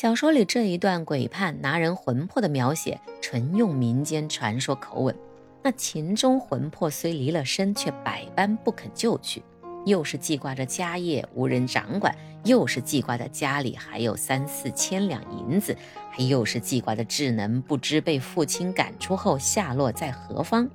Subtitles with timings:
[0.00, 5.14] 小说里这一段鬼判拿人魂魄的描写，纯用民间传说口吻。
[5.62, 9.42] 那秦钟魂魄虽离了身，却百般不肯就去，
[9.84, 15.76] 又是记挂着家业无人掌管，又是记挂着家里还有三四千两银子，
[16.10, 20.66] 还又是记挂着智能不知被父亲赶出后下落在何方。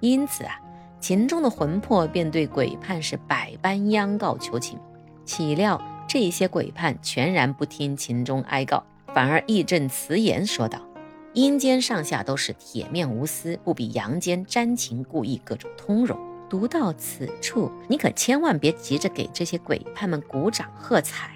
[0.00, 0.60] 因此啊，
[0.98, 4.76] 秦钟的魂魄便对鬼判是百般央告求情。
[5.24, 5.80] 岂料
[6.12, 8.84] 这些鬼判全然不听秦钟哀告，
[9.14, 10.78] 反而义正辞严说道。
[11.32, 16.14] 阴间上下都是铁面无私，不比阳间沾情故意，各种通融。
[16.50, 21.30] 读到此处，你可千万别急着给这些鬼判们鼓掌喝彩，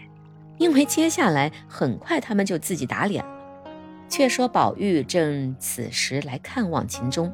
[0.59, 3.31] 因为接下来很快他们就自己打脸了。
[4.11, 7.33] 却说宝玉正此时来看望秦钟，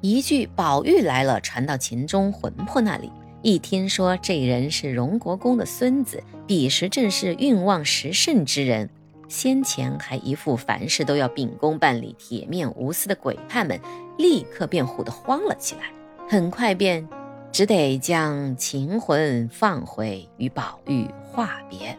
[0.00, 3.12] 一句“宝玉来了”传到秦钟魂魄那里，
[3.46, 8.90] 一听说这人是荣国公的孙子，彼时正是运旺时盛之人。
[9.28, 13.78] 先前还一副凡事都要秉公办理、铁面无私的鬼判们，
[14.18, 15.82] 立刻便唬得慌了起来。
[16.28, 17.06] 很快便
[17.52, 21.96] 只得将秦魂放回，与宝玉话别。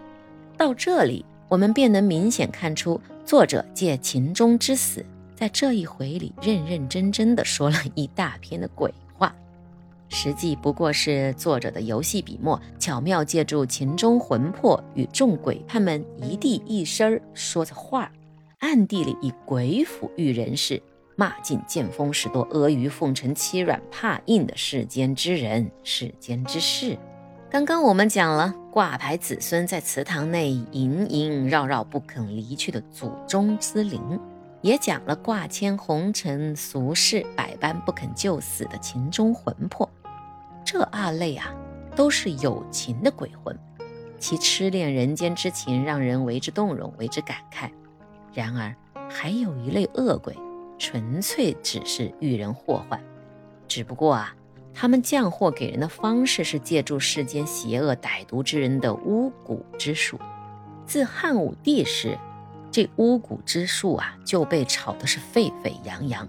[0.58, 8.94] 到这里，我们便能明显看出，作者借秦钟之死，在这一回里认认真真的说了一大篇的鬼。
[10.10, 18.12] 实际不过是作者的游戏笔墨，巧妙借助秦钟魂魄与众鬼判们一地一声儿说着话，
[18.60, 20.82] 暗地里以鬼斧喻人世，
[21.16, 26.98] 骂尽见风使舵、阿谀奉承、欺软怕硬的世间之人、世间之事。
[27.50, 34.20] 刚刚我们讲了挂牌子孙在祠堂内萦萦绕绕不肯离去的祖宗之灵，
[34.62, 39.90] 也讲了挂牵红尘俗世百般不肯就死的秦钟魂魄。
[40.68, 41.50] 这二类啊，
[41.96, 43.58] 都是有情的鬼魂，
[44.20, 47.72] 其痴恋人间之情，让人为之动容，为之感慨。
[48.34, 48.76] 然而，
[49.10, 50.36] 还有一类恶鬼，
[50.78, 53.02] 纯粹只是遇人祸患。
[53.66, 54.36] 只不过啊，
[54.74, 60.20] 他们降祸给人的方式是借助世间邪恶歹毒之人的巫蛊之术。
[60.86, 62.18] 自汉武帝时，
[62.70, 66.28] 这巫蛊之术啊，就被炒得是沸沸扬扬。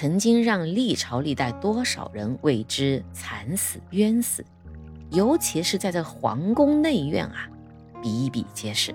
[0.00, 4.44] 曾经让历朝历代多少人为之惨死冤死，
[5.10, 7.48] 尤其是在这皇宫内院啊，
[8.00, 8.94] 比比皆是。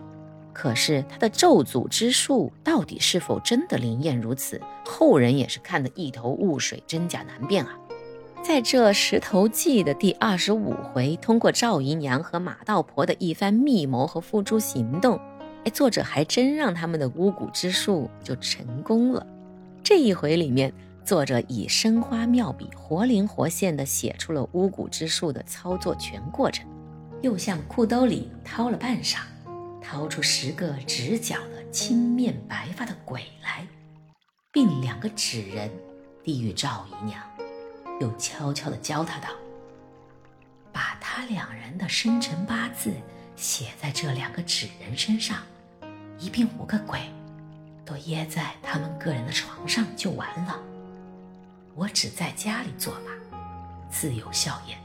[0.53, 7.77] 可是他的咒诅之术到底是否真的灵验如此，后人也是看得一头雾水，真假难辨啊。
[8.41, 15.19] 在这《石头记》的第二十五回，通过赵姨娘和马道婆的一番密谋和付诸行动，
[15.65, 19.27] 哎，作者还真让他们的巫蛊之术就成功了。
[19.83, 20.73] 这一回里面。
[21.03, 26.65] 作者以生花妙笔，活灵活现地写出了巫蛊之术的操作全过程，
[27.21, 29.17] 又向裤兜里掏了半晌，
[29.81, 33.67] 掏出十个直角的青面白发的鬼来，
[34.49, 35.69] 并两个纸人
[36.23, 37.21] 递与赵姨娘，
[37.99, 39.27] 又悄悄地教她道
[40.71, 42.93] ：“把他两人的生辰八字
[43.35, 45.39] 写在这两个纸人身上，
[46.17, 47.01] 一并五个鬼
[47.83, 50.57] 都掖在他们个人的床上就完了。”
[51.75, 53.38] 我只在家里做吧，
[53.89, 54.78] 自有笑颜。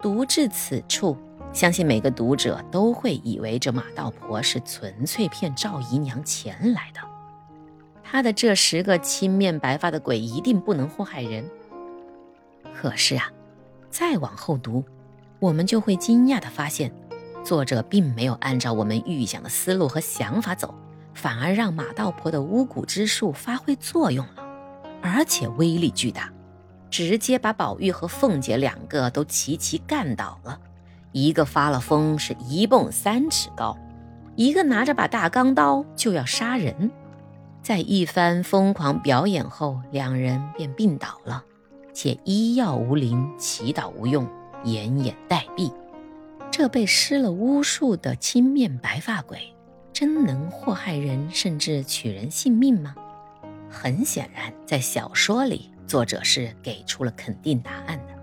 [0.00, 1.16] 读至此处，
[1.52, 7.00] 相信每个读者都会以为这马道婆是纯粹骗赵姨娘钱来的。
[8.04, 11.48] 她的这十个青面白发的鬼一定不能祸害人。
[12.72, 13.32] 可是啊，
[13.90, 14.84] 再往后读，
[15.40, 16.92] 我们就会惊讶地发现，
[17.42, 20.72] 作者并没有按照我们预想的思路和想法走，
[21.14, 24.45] 反而让马道婆的巫蛊之术发挥作用了。
[25.02, 26.32] 而且威力巨大，
[26.90, 30.58] 直接把宝玉和凤姐两个都齐齐干倒了。
[31.12, 33.76] 一个发了疯，是一蹦三尺高；
[34.34, 36.90] 一个拿着把大钢刀就要杀人。
[37.62, 41.42] 在一番疯狂表演后，两人便病倒了，
[41.92, 44.26] 且医药无灵，祈祷无用，
[44.64, 45.72] 奄奄待毙。
[46.50, 49.54] 这被施了巫术的青面白发鬼，
[49.92, 52.94] 真能祸害人，甚至取人性命吗？
[53.78, 58.14] 很显然，在小说里，作者是给出了肯定答案的。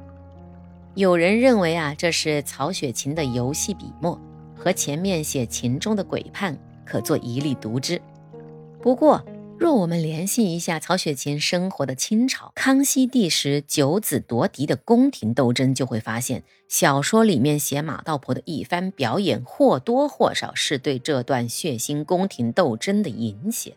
[0.95, 4.19] 有人认为啊，这是曹雪芹的游戏笔墨，
[4.57, 8.01] 和前面写秦钟的鬼判可做一例读之。
[8.81, 9.23] 不过，
[9.59, 23.75] 若我们联系一下曹雪芹生活的清朝康熙帝时九子夺嫡的宫廷斗争，就会发现小说里面写马道婆的一番表演，或多或少是对这段血腥宫廷斗争的影写。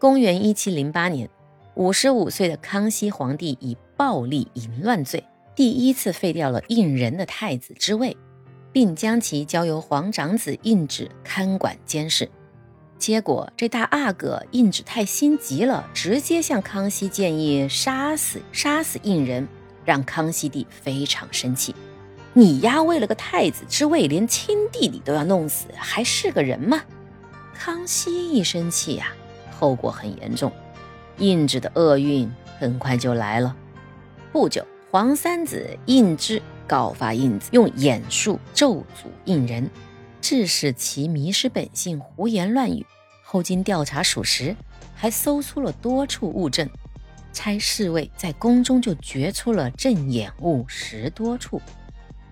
[0.00, 1.28] 公元一七零八年，
[1.74, 5.22] 五十五岁的康熙皇帝以暴力淫乱罪，
[5.54, 8.16] 第一次废掉了胤仁的太子之位，
[8.72, 12.26] 并将其交由皇长子胤祉看管监视。
[12.98, 19.46] 结果这大阿哥胤祉太心急了，直接向康熙建议杀死杀死胤仁，
[19.84, 21.74] 让康熙帝非常生气。
[22.32, 26.80] 你丫为了个太子之位，连亲弟弟都要弄死，还是个人吗？
[27.52, 29.12] 康熙一生气呀，
[29.60, 30.50] 后果很严重，
[31.18, 33.54] 胤脂的厄运很快就来了。
[34.32, 39.68] 不久，皇三子胤之告发胤子用眼术咒诅胤人，
[40.22, 42.86] 致使其迷失本性，胡言乱语。
[43.22, 44.56] 后经调查属实，
[44.94, 46.66] 还搜出了多处物证，
[47.30, 51.60] 差侍卫在宫中就掘出了镇眼物十多处。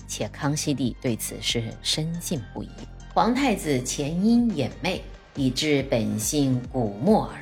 [0.07, 2.71] 且康熙帝对此事深信不疑。
[3.13, 5.05] 皇太子前因眼昧，
[5.39, 7.39] 以致本性古没耳，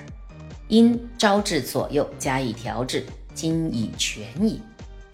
[0.69, 4.60] 因招致左右加以调治，今已全矣。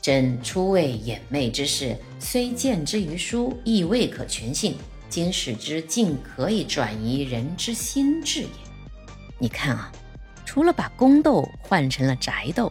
[0.01, 4.75] 朕初为眼昧之事，虽见之于书，亦未可全信。
[5.09, 8.49] 今使之竟可以转移人之心智也。
[9.39, 9.93] 你看啊，
[10.45, 12.67] 除了把宫斗换成了宅斗。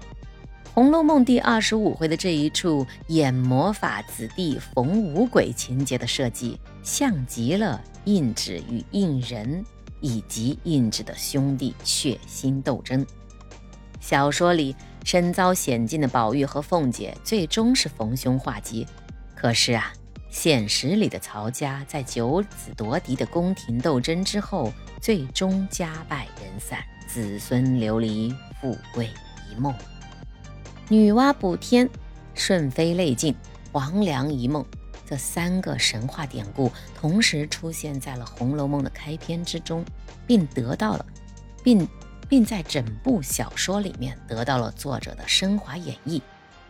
[0.74, 9.64] 《红楼梦》第二十五回的这一处演魔法子弟逢五鬼情节的设计，像极了印纸与印人
[10.02, 13.06] 以及胤脂的兄弟血腥斗争。
[14.02, 14.76] 小说里
[15.06, 18.86] 身遭险境的宝玉和凤姐最终是逢凶化吉，
[19.36, 19.94] 可是啊，
[20.30, 29.10] 现实里的曹家在九子夺嫡的宫廷斗争之后，最终家败人散，子孙流离，富贵
[29.52, 29.74] 一梦。
[30.90, 31.90] 女娲补天、
[32.34, 33.36] 顺妃泪尽、
[33.72, 34.66] 黄粱一梦，
[35.12, 39.84] 这三个神话典故同时出现在了《红楼梦》的开篇之中，
[40.26, 41.06] 并得到了，
[41.62, 41.86] 并
[42.30, 46.22] 并在整部小说里面得到了作者的升华演绎。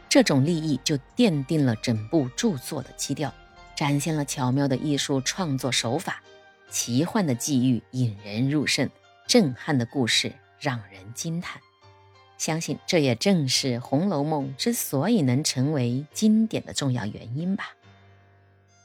[0.09, 3.31] 这种立意就奠定了整部著作的基调，
[3.75, 6.23] 展现了巧妙的艺术创作手法，
[6.71, 8.89] 奇幻的际遇引人入胜，
[9.27, 11.61] 震撼的故事让人惊叹。
[12.39, 17.73] 相信这也正是《红楼梦》之所以能成为经典的重要原因吧。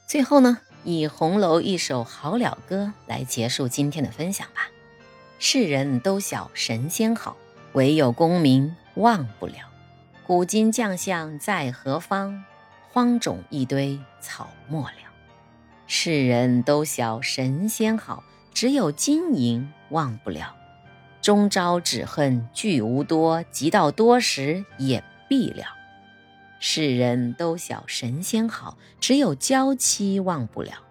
[0.07, 4.61] 最后呢，以红楼一首《好了歌》来结束今天的分享吧。
[5.37, 7.35] 世人都晓神仙好，
[7.73, 9.55] 唯有功名忘不了。
[10.25, 12.41] 古今将相在何方？
[12.87, 15.11] 荒冢一堆草没了。
[15.87, 20.55] 世人都晓神仙好，只有金银忘不了。
[21.21, 25.65] 终朝只恨聚无多，及到多时也必了。
[26.59, 30.83] 世人都晓神仙好，只有娇妻忘不了。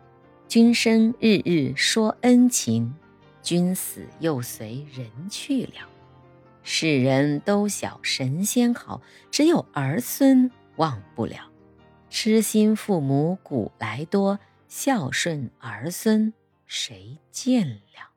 [0.48, 2.94] 君生日日说恩情，
[3.42, 5.88] 君死又随人去了。
[6.62, 11.50] 世人都晓神仙好，只有儿孙忘不了。
[12.10, 14.38] 痴心父母古来多，
[14.68, 16.32] 孝顺儿孙
[16.66, 18.10] 谁见了？